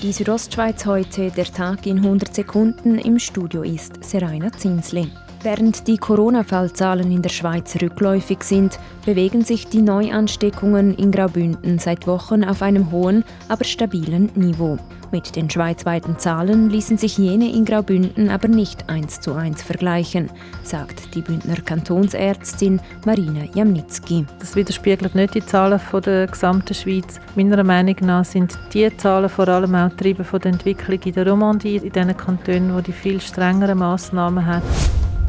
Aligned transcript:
Die 0.00 0.12
Südostschweiz 0.12 0.86
heute, 0.86 1.32
der 1.32 1.46
Tag 1.46 1.84
in 1.84 1.98
100 1.98 2.32
Sekunden. 2.32 2.98
Im 2.98 3.18
Studio 3.18 3.62
ist 3.64 4.04
Seraina 4.04 4.52
Zinsli. 4.52 5.10
Während 5.42 5.86
die 5.86 5.98
Corona-Fallzahlen 5.98 7.12
in 7.12 7.22
der 7.22 7.30
Schweiz 7.30 7.76
rückläufig 7.80 8.42
sind, 8.42 8.80
bewegen 9.06 9.44
sich 9.44 9.68
die 9.68 9.82
Neuansteckungen 9.82 10.96
in 10.96 11.12
Graubünden 11.12 11.78
seit 11.78 12.08
Wochen 12.08 12.42
auf 12.42 12.60
einem 12.60 12.90
hohen, 12.90 13.22
aber 13.48 13.64
stabilen 13.64 14.30
Niveau. 14.34 14.78
Mit 15.12 15.36
den 15.36 15.48
schweizweiten 15.48 16.18
Zahlen 16.18 16.68
ließen 16.70 16.98
sich 16.98 17.16
jene 17.16 17.50
in 17.50 17.64
Graubünden 17.64 18.28
aber 18.30 18.48
nicht 18.48 18.90
eins 18.90 19.20
zu 19.20 19.32
eins 19.32 19.62
vergleichen, 19.62 20.28
sagt 20.64 21.14
die 21.14 21.22
Bündner 21.22 21.56
Kantonsärztin 21.56 22.80
Marina 23.06 23.44
Jamnitzki. 23.54 24.26
Das 24.40 24.56
widerspiegelt 24.56 25.14
nicht 25.14 25.34
die 25.34 25.46
Zahlen 25.46 25.78
von 25.78 26.02
der 26.02 26.26
gesamten 26.26 26.74
Schweiz. 26.74 27.20
Meiner 27.36 27.62
Meinung 27.62 27.96
nach 28.00 28.24
sind 28.24 28.58
die 28.74 28.94
Zahlen 28.96 29.28
vor 29.28 29.48
allem 29.48 29.74
auch 29.76 29.90
getrieben 29.90 30.24
von 30.24 30.40
der 30.40 30.52
Entwicklung 30.52 31.00
in 31.00 31.12
der 31.12 31.28
Romandie, 31.28 31.76
in 31.76 31.92
den 31.92 32.14
Kantonen, 32.16 32.74
wo 32.74 32.80
die 32.80 32.92
viel 32.92 33.20
strengeren 33.20 33.78
Massnahmen 33.78 34.44
haben. 34.44 34.66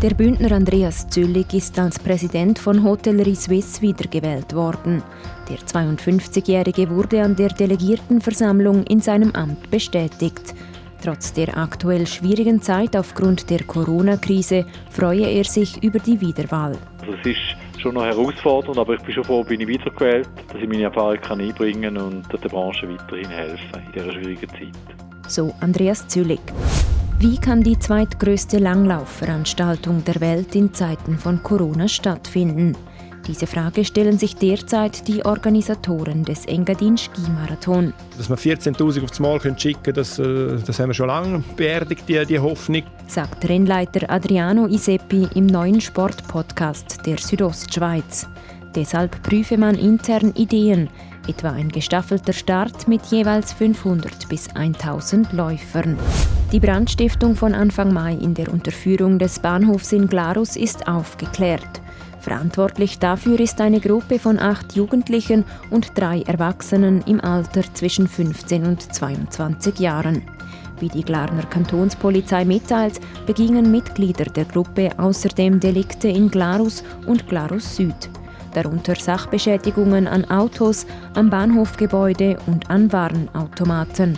Der 0.01 0.11
Bündner 0.11 0.53
Andreas 0.53 1.09
Züllig 1.09 1.53
ist 1.53 1.77
als 1.77 1.99
Präsident 1.99 2.57
von 2.57 2.85
Hotellerie 2.85 3.35
Suisse 3.35 3.81
wiedergewählt 3.81 4.55
worden. 4.55 5.03
Der 5.49 5.57
52-Jährige 5.57 6.89
wurde 6.89 7.21
an 7.21 7.35
der 7.35 7.49
Delegiertenversammlung 7.49 8.85
in 8.85 9.01
seinem 9.01 9.31
Amt 9.35 9.69
bestätigt. 9.69 10.55
Trotz 11.03 11.33
der 11.33 11.57
aktuell 11.57 12.07
schwierigen 12.07 12.61
Zeit 12.61 12.95
aufgrund 12.95 13.49
der 13.49 13.61
Corona-Krise 13.65 14.65
freue 14.89 15.27
er 15.27 15.43
sich 15.43 15.83
über 15.83 15.99
die 15.99 16.21
Wiederwahl. 16.21 16.77
Also 17.01 17.13
es 17.19 17.25
ist 17.25 17.81
schon 17.81 17.95
noch 17.95 18.05
herausfordernd, 18.05 18.77
aber 18.77 18.93
ich 18.93 19.01
bin 19.01 19.15
schon 19.15 19.25
froh, 19.25 19.43
bin 19.43 19.59
ich 19.59 19.67
wiedergewählt, 19.67 20.29
dass 20.47 20.61
ich 20.61 20.69
meine 20.69 20.83
Erfahrung 20.83 21.19
kann 21.19 21.41
einbringen 21.41 21.97
und 21.97 22.23
der 22.31 22.47
Branche 22.47 22.87
weiterhin 22.87 23.27
helfen 23.27 23.81
in 23.87 23.91
dieser 23.91 24.13
schwierigen 24.13 24.49
Zeit. 24.49 25.27
So 25.27 25.53
Andreas 25.59 26.07
Züllig. 26.07 26.39
Wie 27.21 27.37
kann 27.37 27.61
die 27.63 27.77
zweitgrößte 27.77 28.59
Langlaufveranstaltung 28.59 30.05
der 30.05 30.21
Welt 30.21 30.55
in 30.55 30.73
Zeiten 30.73 31.17
von 31.17 31.43
Corona 31.43 31.89
stattfinden? 31.89 32.77
Diese 33.27 33.45
Frage 33.45 33.83
stellen 33.83 34.17
sich 34.17 34.37
derzeit 34.37 35.05
die 35.05 35.25
Organisatoren 35.25 36.23
des 36.23 36.45
Engadin 36.45 36.97
Skimarathon. 36.97 37.93
Dass 38.17 38.29
wir 38.29 38.37
14.000 38.37 39.03
aufs 39.03 39.19
Mal 39.19 39.37
schicken 39.41 39.83
können, 39.83 39.95
das, 39.95 40.17
äh, 40.17 40.59
das 40.65 40.79
haben 40.79 40.91
wir 40.91 40.93
schon 40.93 41.07
lange 41.07 41.43
beerdigt, 41.57 42.05
die, 42.07 42.25
die 42.25 42.39
Hoffnung. 42.39 42.83
Sagt 43.07 43.49
Rennleiter 43.49 44.09
Adriano 44.09 44.67
Iseppi 44.67 45.27
im 45.35 45.47
neuen 45.47 45.81
Sportpodcast 45.81 47.05
der 47.05 47.17
Südostschweiz. 47.17 48.29
Deshalb 48.75 49.21
prüfe 49.23 49.57
man 49.57 49.75
intern 49.75 50.31
Ideen, 50.35 50.87
etwa 51.27 51.49
ein 51.49 51.67
gestaffelter 51.67 52.31
Start 52.31 52.87
mit 52.87 53.05
jeweils 53.07 53.51
500 53.51 54.29
bis 54.29 54.47
1000 54.55 55.33
Läufern. 55.33 55.97
Die 56.51 56.59
Brandstiftung 56.59 57.35
von 57.35 57.53
Anfang 57.53 57.93
Mai 57.93 58.15
in 58.15 58.33
der 58.33 58.51
Unterführung 58.51 59.19
des 59.19 59.37
Bahnhofs 59.37 59.91
in 59.91 60.07
Glarus 60.07 60.55
ist 60.55 60.87
aufgeklärt. 60.87 61.79
Verantwortlich 62.21 62.97
dafür 62.97 63.39
ist 63.39 63.61
eine 63.61 63.79
Gruppe 63.79 64.17
von 64.17 64.39
acht 64.39 64.73
Jugendlichen 64.73 65.45
und 65.69 65.91
drei 65.95 66.23
Erwachsenen 66.23 67.03
im 67.05 67.21
Alter 67.21 67.61
zwischen 67.75 68.07
15 68.07 68.65
und 68.65 68.81
22 68.81 69.77
Jahren. 69.77 70.23
Wie 70.79 70.87
die 70.87 71.03
Glarner 71.03 71.43
Kantonspolizei 71.43 72.45
mitteilt, 72.45 72.99
begingen 73.27 73.69
Mitglieder 73.69 74.25
der 74.25 74.45
Gruppe 74.45 74.89
außerdem 74.97 75.59
Delikte 75.59 76.07
in 76.07 76.31
Glarus 76.31 76.83
und 77.05 77.27
Glarus 77.27 77.75
Süd, 77.75 78.09
darunter 78.55 78.95
Sachbeschädigungen 78.95 80.07
an 80.07 80.25
Autos, 80.31 80.87
am 81.13 81.29
Bahnhofgebäude 81.29 82.39
und 82.47 82.67
an 82.71 82.91
Warenautomaten. 82.91 84.17